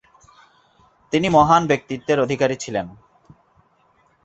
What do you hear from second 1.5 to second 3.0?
ব্যক্তিত্বের অধিকারী ছিলেন।